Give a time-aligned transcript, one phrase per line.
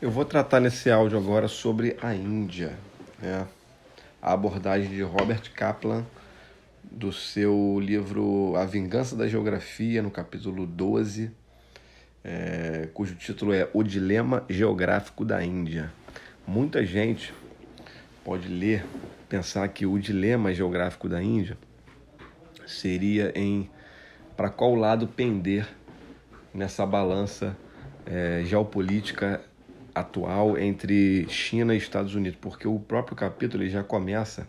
[0.00, 2.78] Eu vou tratar nesse áudio agora sobre a Índia,
[3.20, 3.48] né?
[4.22, 6.06] a abordagem de Robert Kaplan
[6.84, 11.32] do seu livro A Vingança da Geografia, no capítulo 12,
[12.22, 15.92] é, cujo título é O Dilema Geográfico da Índia.
[16.46, 17.34] Muita gente
[18.24, 18.86] pode ler,
[19.28, 21.58] pensar que o dilema geográfico da Índia
[22.68, 23.68] seria em
[24.36, 25.66] para qual lado pender
[26.54, 27.56] nessa balança
[28.06, 29.42] é, geopolítica
[30.00, 34.46] atual entre China e Estados Unidos, porque o próprio capítulo ele já começa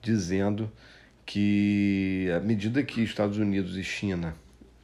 [0.00, 0.70] dizendo
[1.24, 4.34] que à medida que Estados Unidos e China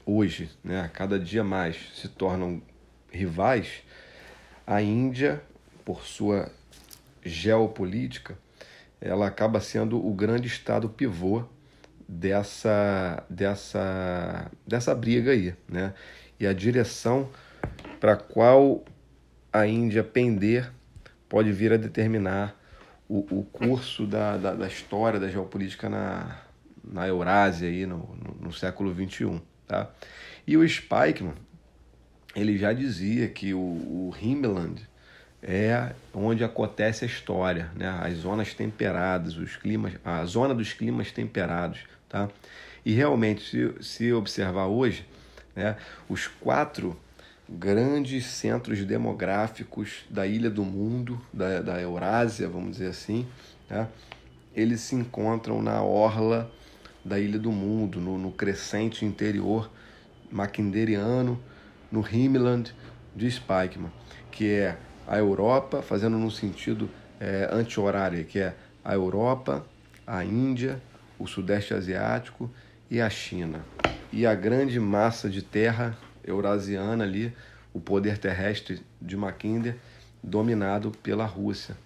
[0.07, 2.63] hoje, né, cada dia mais se tornam
[3.11, 3.83] rivais,
[4.67, 5.43] a Índia,
[5.85, 6.51] por sua
[7.25, 8.39] geopolítica,
[9.01, 11.45] ela acaba sendo o grande estado pivô
[12.09, 15.95] dessa dessa dessa briga aí, né?
[16.41, 17.29] E a direção
[18.01, 18.85] para qual
[19.61, 20.71] a Índia pender
[21.29, 22.57] pode vir a determinar
[23.09, 26.39] o, o curso da, da, da, história da geopolítica na,
[26.85, 29.41] na Eurásia aí no, no, no século XXI.
[29.67, 29.91] Tá?
[30.47, 31.35] E o Spikeman
[32.35, 34.83] ele já dizia que o, o Himmeland
[35.43, 37.89] é onde acontece a história, né?
[38.03, 41.81] as zonas temperadas, os climas, a zona dos climas temperados.
[42.09, 42.29] Tá?
[42.85, 45.07] E realmente, se, se observar hoje,
[45.55, 45.77] né,
[46.09, 46.99] os quatro
[47.49, 53.27] grandes centros demográficos da ilha do mundo, da, da Eurásia, vamos dizer assim,
[53.71, 53.89] né?
[54.55, 56.51] eles se encontram na orla
[57.05, 59.71] da ilha do mundo, no, no crescente interior
[60.31, 61.41] maquinderiano,
[61.91, 62.75] no Himmeland
[63.17, 63.91] de Spikeman,
[64.31, 64.77] que é
[65.07, 68.55] a Europa, fazendo no sentido é, anti-horário, que é
[68.85, 69.67] a Europa,
[70.07, 70.83] a Índia,
[71.19, 72.51] o Sudeste Asiático
[72.91, 73.65] e a China.
[74.13, 75.97] E a grande massa de terra
[76.29, 77.33] eurasiana ali,
[77.73, 79.77] o poder terrestre de Mackinder
[80.23, 81.77] dominado pela Rússia.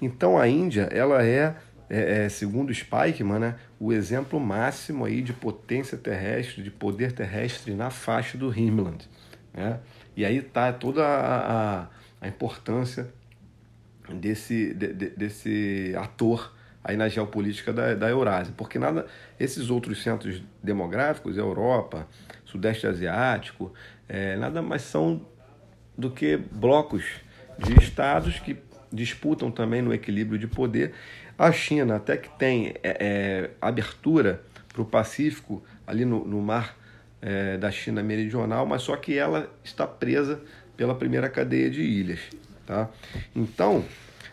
[0.00, 1.54] Então a Índia, ela é,
[1.88, 7.74] é, é segundo Spikeman, né, o exemplo máximo aí de potência terrestre, de poder terrestre
[7.74, 9.08] na faixa do Himmeland.
[9.52, 9.78] Né?
[10.16, 11.88] E aí está toda a, a,
[12.20, 13.08] a, importância
[14.08, 16.52] desse, de, de, desse ator
[16.84, 19.06] aí na geopolítica da, da Eurásia, porque nada,
[19.40, 22.06] esses outros centros demográficos, Europa,
[22.44, 23.72] Sudeste Asiático,
[24.06, 25.26] é, nada mais são
[25.96, 27.04] do que blocos
[27.58, 28.58] de estados que
[28.92, 30.92] disputam também no equilíbrio de poder.
[31.38, 36.76] A China até que tem é, é, abertura para o Pacífico ali no, no mar
[37.22, 40.40] é, da China meridional, mas só que ela está presa
[40.76, 42.20] pela primeira cadeia de ilhas.
[42.66, 42.90] Tá?
[43.34, 43.84] Então,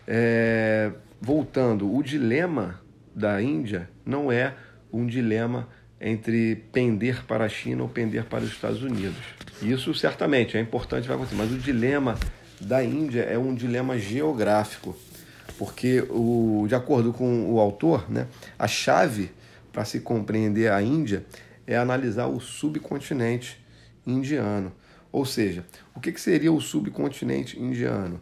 [0.08, 2.82] é, voltando, o dilema
[3.16, 4.56] da Índia não é
[4.92, 9.20] um dilema entre pender para a China ou pender para os Estados Unidos.
[9.62, 12.18] Isso certamente é importante, vai acontecer, mas o dilema
[12.60, 14.98] da Índia é um dilema geográfico,
[15.60, 18.26] porque, o, de acordo com o autor, né,
[18.58, 19.30] a chave
[19.72, 21.24] para se compreender a Índia
[21.68, 23.64] é analisar o subcontinente
[24.06, 24.74] indiano.
[25.12, 28.20] Ou seja, o que, que seria o subcontinente indiano?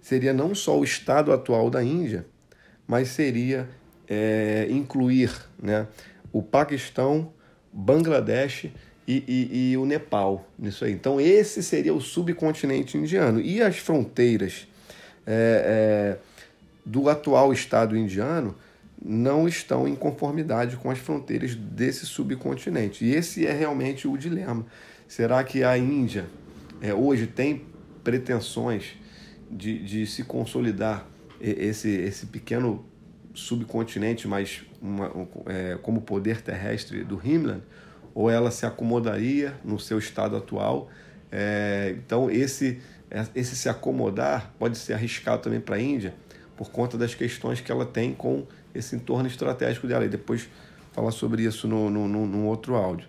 [0.00, 2.24] Seria não só o estado atual da Índia,
[2.88, 3.68] mas seria
[4.08, 5.30] é, incluir
[5.62, 5.86] né,
[6.32, 7.30] o Paquistão,
[7.70, 8.70] Bangladesh
[9.06, 10.92] e, e, e, o Nepal nisso aí.
[10.92, 13.40] Então esse seria o subcontinente indiano.
[13.40, 14.66] E as fronteiras
[15.26, 16.18] é, é,
[16.84, 18.56] do atual Estado indiano
[19.04, 23.04] não estão em conformidade com as fronteiras desse subcontinente.
[23.04, 24.66] E esse é realmente o dilema.
[25.06, 26.26] Será que a Índia
[26.80, 27.66] é, hoje tem
[28.02, 28.94] pretensões
[29.50, 31.06] de, de se consolidar
[31.40, 32.84] esse, esse pequeno
[33.34, 35.10] subcontinente, mas uma,
[35.46, 37.60] é, como poder terrestre do Himmler,
[38.14, 40.88] ou ela se acomodaria no seu estado atual.
[41.30, 42.80] É, então, esse,
[43.34, 46.14] esse se acomodar pode ser arriscado também para a Índia,
[46.56, 50.04] por conta das questões que ela tem com esse entorno estratégico dela.
[50.04, 50.48] E depois
[50.92, 53.08] falar sobre isso no, no, no outro áudio.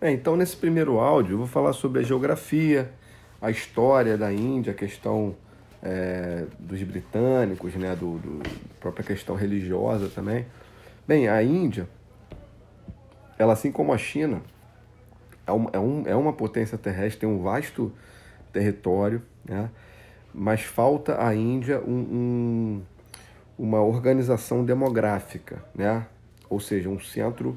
[0.00, 2.90] É, então, nesse primeiro áudio, eu vou falar sobre a geografia,
[3.38, 5.36] a história da Índia, a questão
[5.82, 8.42] é, dos britânicos, né, do, do
[8.78, 10.46] própria questão religiosa também.
[11.06, 11.88] Bem, a Índia,
[13.38, 14.42] ela assim como a China,
[15.46, 17.92] é, um, é, um, é uma potência terrestre, tem um vasto
[18.52, 19.70] território, né,
[20.32, 22.82] mas falta à Índia um, um,
[23.58, 26.06] uma organização demográfica, né,
[26.48, 27.56] ou seja, um centro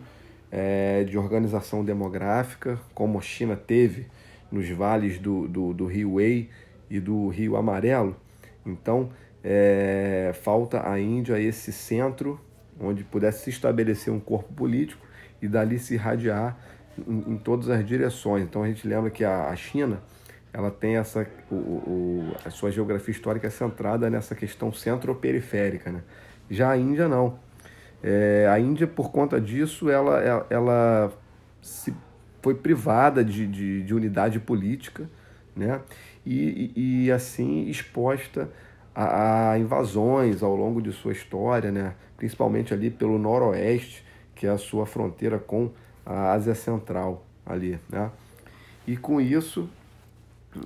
[0.52, 4.08] é, de organização demográfica, como a China teve
[4.52, 6.50] nos vales do, do, do Rio Wei
[6.96, 8.16] e do Rio Amarelo.
[8.64, 9.10] Então,
[9.44, 12.40] é, falta à Índia esse centro
[12.80, 15.06] onde pudesse se estabelecer um corpo político
[15.42, 16.58] e dali se irradiar
[17.08, 18.44] em, em todas as direções.
[18.44, 20.02] Então, a gente lembra que a, a China
[20.54, 26.02] ela tem essa o, o, a sua geografia histórica centrada nessa questão centro-periférica, né?
[26.50, 27.40] Já a Índia não.
[28.04, 31.14] É, a Índia, por conta disso, ela, ela, ela
[31.60, 31.94] se
[32.42, 35.10] foi privada de, de, de, unidade política,
[35.56, 35.82] né?
[36.26, 38.50] E, e, e assim exposta
[38.96, 41.96] a, a, invasões ao longo de sua história, né?
[42.16, 44.06] Principalmente ali pelo noroeste,
[44.36, 45.72] que é a sua fronteira com
[46.06, 48.10] a Ásia Central ali, né?
[48.88, 49.70] E com isso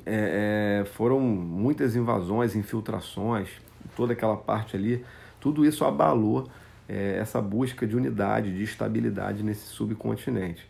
[0.06, 3.50] é, é, foram muitas invasões, infiltrações,
[3.96, 5.06] toda aquela parte ali,
[5.40, 6.48] tudo isso abalou
[6.90, 10.68] é, essa busca de unidade, de estabilidade nesse subcontinente.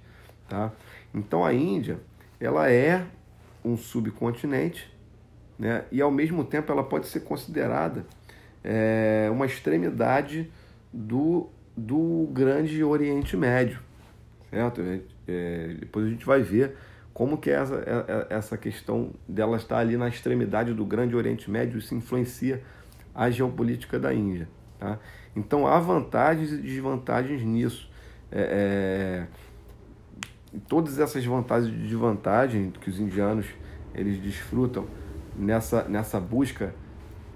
[0.47, 0.71] Tá?
[1.13, 1.99] Então a Índia
[2.39, 3.05] ela é
[3.67, 4.91] um subcontinente
[5.57, 5.85] né?
[5.91, 8.05] e ao mesmo tempo ela pode ser considerada
[8.63, 10.51] é, uma extremidade
[10.91, 13.79] do, do grande Oriente Médio.
[14.49, 14.81] Certo?
[15.27, 16.75] É, depois a gente vai ver
[17.13, 21.15] como que é essa, é, é, essa questão dela estar ali na extremidade do Grande
[21.15, 22.61] Oriente Médio, isso influencia
[23.13, 24.47] a geopolítica da Índia.
[24.79, 24.99] Tá?
[25.35, 27.89] Então há vantagens e desvantagens nisso.
[28.31, 29.27] É, é,
[30.67, 33.45] todas essas vantagens e desvantagens que os indianos
[33.93, 34.85] eles desfrutam
[35.37, 36.73] nessa, nessa busca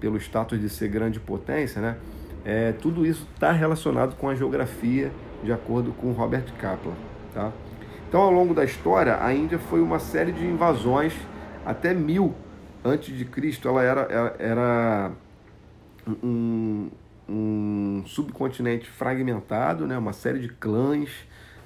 [0.00, 1.96] pelo status de ser grande potência, né?
[2.44, 5.12] É, tudo isso está relacionado com a geografia,
[5.44, 6.94] de acordo com Robert Kaplan.
[7.32, 7.52] Tá?
[8.08, 11.14] Então, ao longo da história, a Índia foi uma série de invasões
[11.64, 12.34] até mil
[12.84, 13.68] antes de Cristo.
[13.68, 15.12] Ela era, era
[16.22, 16.90] um,
[17.28, 19.96] um subcontinente fragmentado, né?
[19.96, 21.10] uma série de clãs,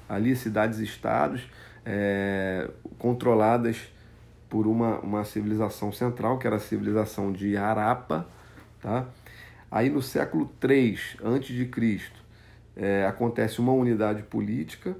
[0.07, 1.49] ali cidades-estados,
[1.85, 3.91] é, controladas
[4.49, 8.27] por uma, uma civilização central, que era a civilização de Harappa.
[8.81, 9.05] Tá?
[9.69, 12.01] Aí no século III a.C.,
[12.75, 14.95] é, acontece uma unidade política,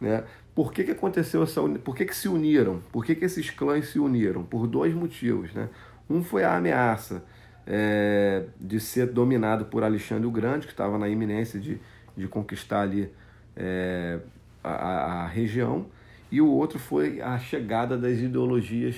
[0.00, 0.24] né?
[0.54, 2.80] Por que, que aconteceu essa Por que, que se uniram?
[2.92, 4.44] Por que, que esses clãs se uniram?
[4.44, 5.52] Por dois motivos.
[5.52, 5.68] Né?
[6.08, 7.24] Um foi a ameaça
[7.66, 11.80] é, de ser dominado por Alexandre o Grande, que estava na iminência de,
[12.16, 13.10] de conquistar ali
[13.56, 14.18] é,
[14.62, 15.86] a, a, região,
[16.30, 18.96] e o outro foi a chegada das ideologias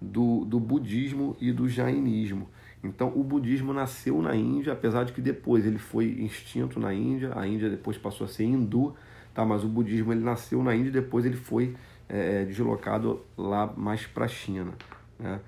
[0.00, 2.48] do, do budismo e do jainismo.
[2.82, 7.32] Então, o budismo nasceu na Índia, apesar de que depois ele foi extinto na Índia,
[7.34, 8.94] a Índia depois passou a ser hindu,
[9.34, 9.44] tá?
[9.44, 11.74] mas o budismo ele nasceu na Índia e depois ele foi
[12.08, 14.72] é, deslocado lá mais para a China.
[15.18, 15.40] Né?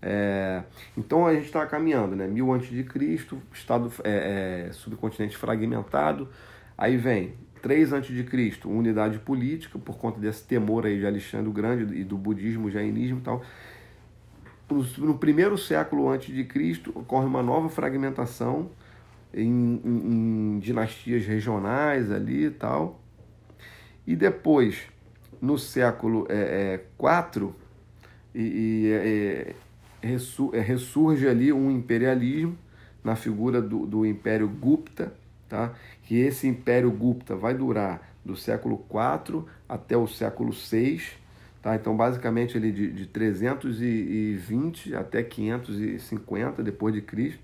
[0.00, 0.62] É,
[0.96, 2.26] então a gente está caminhando, né?
[2.26, 6.28] Mil antes de Cristo, estado é, é, subcontinente fragmentado.
[6.76, 11.48] Aí vem 3 antes de Cristo, unidade política por conta desse temor aí de Alexandre
[11.48, 13.42] o Grande e do budismo, jainismo e tal.
[14.98, 18.70] No primeiro século antes de Cristo ocorre uma nova fragmentação
[19.32, 23.00] em, em, em dinastias regionais ali e tal.
[24.06, 24.82] E depois,
[25.40, 26.84] no século é, é,
[28.34, 29.54] e, e é,
[30.02, 32.56] é, ressurge ali um imperialismo
[33.02, 35.12] na figura do, do Império Gupta,
[35.48, 35.72] tá?
[36.02, 41.00] que esse Império Gupta vai durar do século IV até o século VI,
[41.62, 41.74] tá?
[41.76, 47.40] então basicamente ele de, de 320 até 550 depois de Cristo.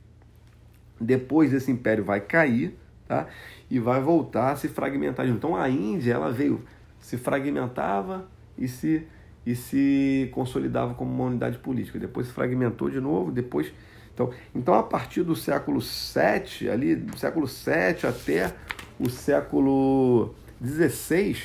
[1.01, 2.77] Depois esse império vai cair,
[3.09, 3.27] tá?
[3.71, 5.27] e vai voltar a se fragmentar.
[5.27, 6.63] Então a Índia ela veio,
[7.01, 9.07] se fragmentava e se,
[9.45, 11.99] e se consolidava como uma unidade política.
[11.99, 13.73] Depois se fragmentou de novo, depois.
[14.15, 18.53] Então, então a partir do século VII, ali, do século VII até
[19.01, 20.35] o século
[20.65, 21.37] XVI,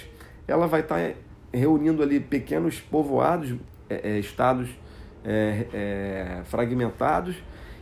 [0.48, 1.14] ela vai estar
[1.54, 3.56] reunindo ali pequenos povoados,
[3.90, 4.70] é, é, estados
[5.24, 7.36] é, é fragmentados,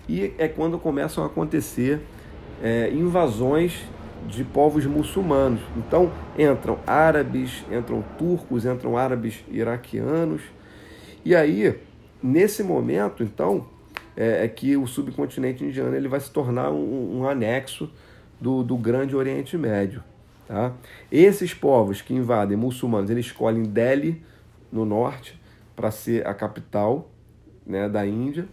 [0.07, 2.01] e é quando começam a acontecer
[2.63, 3.83] é, invasões
[4.27, 5.62] de povos muçulmanos.
[5.77, 10.41] Então entram árabes, entram turcos, entram árabes iraquianos.
[11.24, 11.79] E aí,
[12.21, 13.65] nesse momento, então,
[14.15, 17.89] é, é que o subcontinente indiano ele vai se tornar um, um anexo
[18.39, 20.03] do, do Grande Oriente Médio.
[20.48, 20.74] Tá?
[21.12, 24.22] Esses povos que invadem muçulmanos, eles escolhem Delhi,
[24.72, 25.39] no norte,
[25.75, 27.10] para ser a capital
[27.65, 28.48] né, da Índia.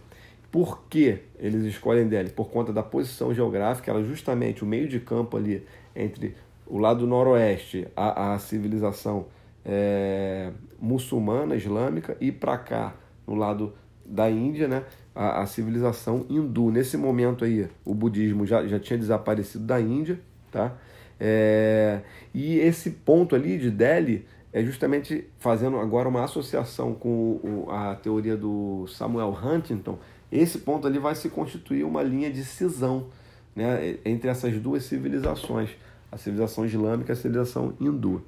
[0.51, 2.29] Por que eles escolhem Delhi?
[2.29, 5.65] Por conta da posição geográfica, ela justamente o meio de campo ali
[5.95, 9.27] entre o lado noroeste, a, a civilização
[9.65, 12.93] é, muçulmana, islâmica, e para cá,
[13.27, 13.73] no lado
[14.05, 14.83] da Índia, né,
[15.15, 16.71] a, a, civilização hindu.
[16.71, 20.19] Nesse momento aí, o budismo já, já tinha desaparecido da Índia,
[20.51, 20.73] tá?
[21.19, 22.01] É,
[22.33, 28.37] e esse ponto ali de Delhi é justamente fazendo agora uma associação com a teoria
[28.37, 29.97] do Samuel Huntington,
[30.31, 33.07] esse ponto ali vai se constituir uma linha de cisão
[33.55, 35.69] né, entre essas duas civilizações,
[36.11, 38.23] a civilização islâmica e a civilização hindu.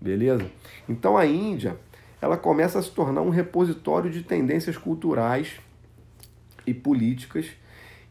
[0.00, 0.46] Beleza?
[0.88, 1.76] Então a Índia
[2.20, 5.60] ela começa a se tornar um repositório de tendências culturais
[6.68, 7.46] e políticas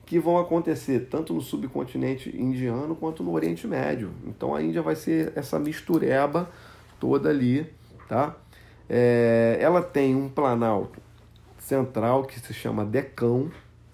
[0.06, 4.12] que vão acontecer tanto no subcontinente indiano quanto no Oriente Médio.
[4.26, 6.50] Então a Índia vai ser essa mistureba
[6.98, 7.70] toda ali,
[8.08, 8.36] tá?
[8.90, 11.02] É, ela tem um planalto
[11.60, 13.52] central que se chama Decão,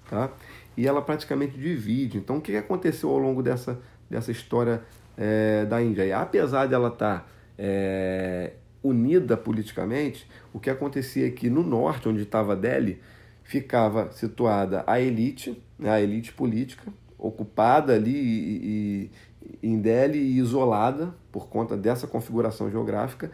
[0.08, 0.29] tá?
[0.77, 2.20] E ela praticamente divide.
[2.20, 4.84] Então o que aconteceu ao longo dessa, dessa história
[5.17, 6.05] é, da Índia?
[6.05, 7.25] E, apesar dela estar tá,
[7.58, 8.53] é,
[8.84, 13.01] unida politicamente, o que acontecia aqui no norte, onde estava Delhi,
[13.54, 19.12] ficava situada a elite, né, a elite política, ocupada ali e,
[19.62, 23.30] e, em Delhi e isolada por conta dessa configuração geográfica,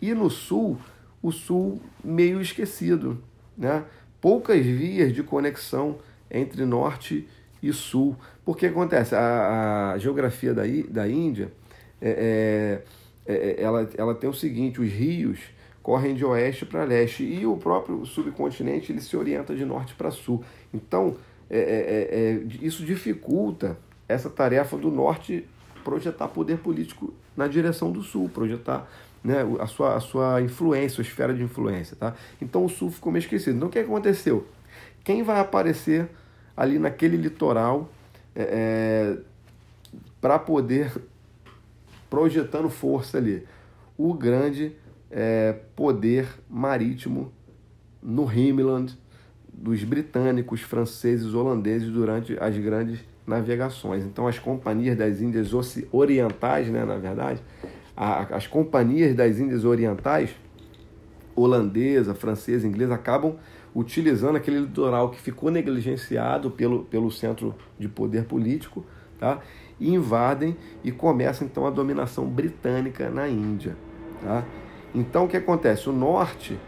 [0.00, 0.78] e no sul,
[1.20, 3.20] o sul meio esquecido,
[3.58, 3.84] né?
[4.20, 5.98] poucas vias de conexão
[6.30, 7.26] entre norte
[7.60, 8.16] e sul.
[8.44, 11.50] Porque acontece, a, a geografia da, da Índia,
[12.00, 12.80] é,
[13.26, 15.40] é, é, ela, ela tem o seguinte, os rios
[15.84, 20.10] correm de oeste para leste e o próprio subcontinente ele se orienta de norte para
[20.10, 20.42] sul.
[20.72, 21.14] Então,
[21.50, 23.76] é, é, é, é, isso dificulta
[24.08, 25.46] essa tarefa do norte
[25.84, 28.90] projetar poder político na direção do sul, projetar
[29.22, 31.94] né, a, sua, a sua influência, a esfera de influência.
[31.94, 32.14] Tá?
[32.40, 33.56] Então o sul ficou meio esquecido.
[33.56, 34.46] Então o que aconteceu?
[35.04, 36.08] Quem vai aparecer
[36.56, 37.90] ali naquele litoral
[38.34, 39.18] é, é
[40.18, 40.90] para poder
[42.08, 43.46] projetando força ali?
[43.98, 44.74] O grande
[45.10, 47.32] é, poder marítimo
[48.02, 48.96] no Himmeland
[49.52, 54.04] dos britânicos, franceses, holandeses durante as grandes navegações.
[54.04, 55.52] Então, as companhias das Índias
[55.92, 57.40] Orientais, né, na verdade,
[57.96, 60.30] a, as companhias das Índias Orientais,
[61.34, 63.36] holandesa, francesa, inglesa, acabam
[63.74, 68.84] utilizando aquele litoral que ficou negligenciado pelo, pelo centro de poder político,
[69.18, 69.40] tá?
[69.80, 73.76] e invadem e começa então a dominação britânica na Índia.
[74.22, 74.44] Tá?
[74.94, 75.88] Então o que acontece?
[75.88, 76.58] O norte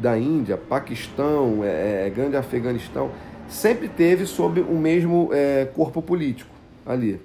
[0.00, 3.10] da Índia, Paquistão, é, é, Grande Afeganistão,
[3.48, 6.50] sempre teve sob o mesmo é, corpo político
[6.86, 7.20] ali.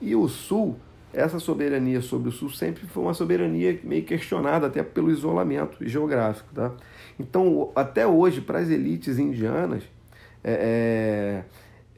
[0.00, 0.76] E o sul,
[1.12, 6.48] essa soberania sobre o sul sempre foi uma soberania meio questionada, até pelo isolamento geográfico.
[6.54, 6.72] Tá?
[7.18, 9.82] Então, até hoje, para as elites indianas,
[10.44, 11.44] é,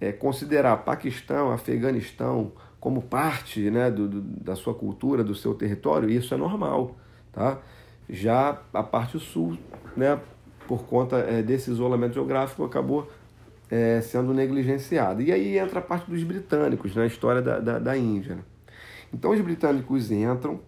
[0.00, 5.54] é, é considerar Paquistão, Afeganistão como parte né, do, do, da sua cultura, do seu
[5.54, 6.96] território, isso é normal.
[7.30, 7.58] Tá?
[8.10, 9.56] Já a parte sul,
[9.96, 10.18] né,
[10.66, 13.08] por conta é, desse isolamento geográfico, acabou
[13.70, 15.22] é, sendo negligenciada.
[15.22, 18.34] E aí entra a parte dos britânicos na história da, da, da Índia.
[18.34, 18.42] Né?
[19.12, 20.60] Então os britânicos entram,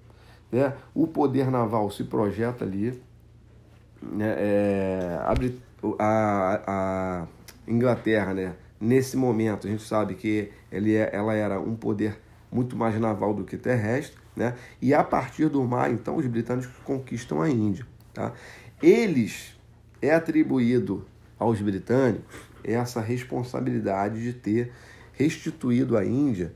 [0.50, 3.02] né, o poder naval se projeta ali,
[4.00, 5.34] né, é, a,
[5.99, 7.26] a, a,
[7.66, 12.18] Inglaterra, né, nesse momento, a gente sabe que ele é, ela era um poder
[12.50, 14.54] muito mais naval do que terrestre, né?
[14.80, 17.86] E a partir do mar, então, os britânicos conquistam a Índia.
[18.14, 18.32] Tá?
[18.82, 19.58] Eles
[20.00, 21.06] é atribuído
[21.38, 24.72] aos britânicos essa responsabilidade de ter
[25.12, 26.52] restituído à Índia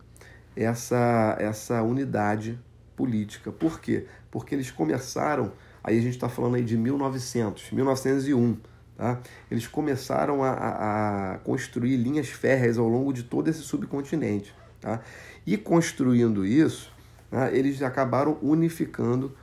[0.57, 2.59] essa, essa unidade
[2.97, 3.53] política.
[3.53, 4.07] Por quê?
[4.31, 5.53] Porque eles começaram,
[5.85, 8.57] aí a gente está falando aí de 1900, 1901,
[8.97, 9.21] tá?
[9.51, 14.55] eles começaram a, a, construir linhas férreas ao longo de todo esse subcontinente.
[14.81, 15.01] Tá?
[15.47, 16.93] E construindo isso,
[17.31, 19.35] né, eles acabaram unificando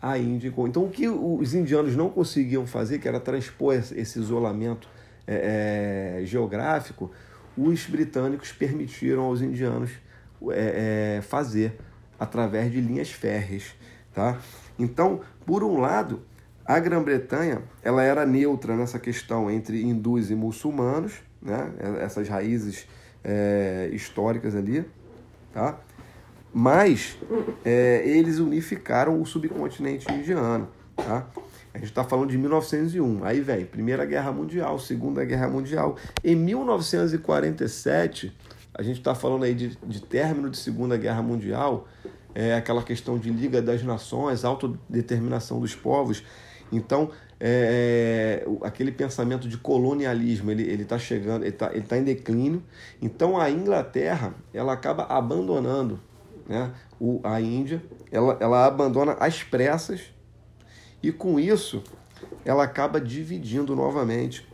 [0.00, 0.52] a Índia.
[0.66, 4.88] Então, o que os indianos não conseguiam fazer, que era transpor esse isolamento
[5.26, 7.10] é, é, geográfico,
[7.56, 9.90] os britânicos permitiram aos indianos
[10.50, 11.76] é, é, fazer
[12.18, 13.74] através de linhas férreas.
[14.14, 14.38] Tá?
[14.78, 16.22] Então, por um lado,
[16.64, 21.72] a Grã-Bretanha ela era neutra nessa questão entre hindus e muçulmanos, né?
[22.00, 22.86] essas raízes
[23.24, 24.84] é, históricas ali.
[25.52, 25.78] Tá?
[26.52, 27.16] Mas
[27.64, 30.68] é, eles unificaram o subcontinente indiano.
[30.96, 31.26] Tá?
[31.72, 33.24] A gente está falando de 1901.
[33.24, 35.96] Aí vem Primeira Guerra Mundial, Segunda Guerra Mundial.
[36.24, 38.34] Em 1947,
[38.74, 41.86] a gente está falando aí de, de término de Segunda Guerra Mundial,
[42.34, 46.24] é, aquela questão de Liga das Nações, autodeterminação dos povos.
[46.72, 52.62] Então, é, é aquele pensamento de colonialismo, ele está chegando, ele está tá em declínio.
[53.00, 56.00] Então, a Inglaterra, ela acaba abandonando
[56.48, 60.02] né, o, a Índia, ela, ela abandona as pressas
[61.02, 61.82] e com isso
[62.44, 64.46] ela acaba dividindo novamente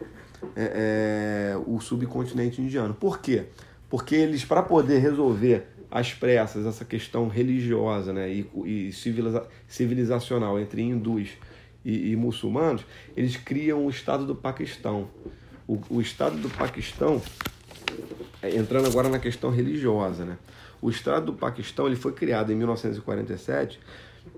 [0.57, 2.95] é, é, o subcontinente indiano.
[2.95, 3.45] Por quê?
[3.89, 10.59] Porque eles, para poder resolver às pressas essa questão religiosa né, e, e civiliza, civilizacional
[10.59, 11.31] entre hindus
[11.85, 12.85] e, e, muçulmanos,
[13.17, 15.09] eles criam o Estado do Paquistão.
[15.67, 17.23] O, o Estado do Paquistão,
[18.43, 20.37] é, entrando agora na questão religiosa, né?
[20.85, 23.81] O Estado do Paquistão ele foi criado em 1947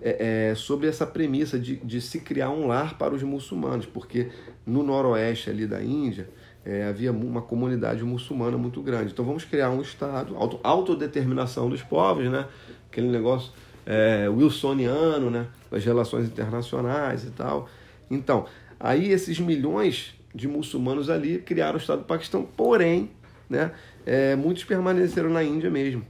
[0.01, 4.29] é, é, sobre essa premissa de, de se criar um lar para os muçulmanos, porque
[4.65, 6.31] no noroeste ali da Índia
[6.65, 9.11] é, havia uma comunidade muçulmana muito grande.
[9.11, 12.47] Então vamos criar um Estado, auto, autodeterminação dos povos, né?
[12.89, 13.51] aquele negócio
[13.85, 15.49] é, wilsoniano, né?
[15.69, 17.69] das relações internacionais e tal.
[18.09, 18.47] Então,
[18.79, 23.11] aí esses milhões de muçulmanos ali criaram o Estado do Paquistão, porém,
[23.51, 23.73] né,
[24.05, 26.07] é, muitos permaneceram na Índia mesmo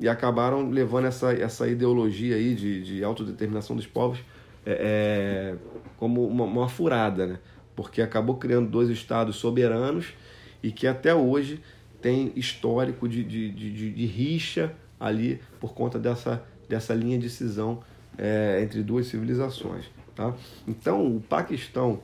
[0.00, 4.20] e acabaram levando essa, essa ideologia aí de, de autodeterminação dos povos
[4.64, 5.54] é, é,
[5.96, 7.38] como uma, uma, furada, né?
[7.74, 10.14] porque acabou criando dois estados soberanos
[10.62, 11.60] e que até hoje
[12.00, 17.80] tem histórico de, de, de, de rixa ali por conta dessa, dessa linha de cisão
[18.16, 19.86] é, entre duas civilizações.
[20.14, 20.34] Tá?
[20.66, 22.00] Então, o Paquistão,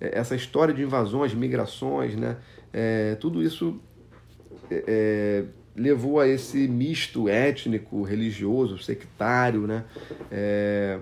[0.00, 2.36] é, essa história de invasões, migrações, né,
[2.72, 3.80] é, tudo isso
[4.70, 5.44] é, é,
[5.76, 9.84] levou a esse misto étnico, religioso, sectário, né?
[10.30, 10.98] É,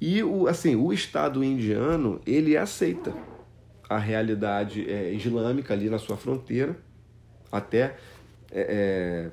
[0.00, 3.14] e o, assim, o Estado indiano ele aceita
[3.88, 6.76] a realidade é, islâmica ali na sua fronteira,
[7.50, 7.96] até
[8.50, 9.30] é,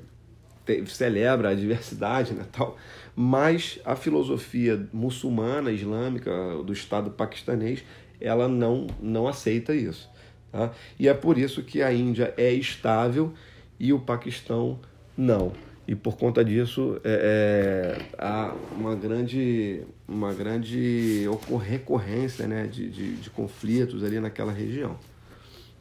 [0.65, 2.77] te, celebra a diversidade, né, tal.
[3.15, 6.31] Mas a filosofia muçulmana, islâmica
[6.63, 7.83] do Estado paquistanês,
[8.19, 10.09] ela não não aceita isso.
[10.51, 10.71] Tá?
[10.97, 13.33] E é por isso que a Índia é estável
[13.79, 14.79] e o Paquistão
[15.17, 15.53] não.
[15.87, 21.25] E por conta disso é, é, há uma grande, uma grande
[21.65, 24.95] recorrência né, de, de, de, conflitos ali naquela região.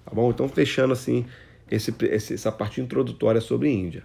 [0.04, 0.30] Tá bom?
[0.30, 1.26] Então, fechando assim
[1.70, 4.02] esse, essa parte introdutória sobre Índia.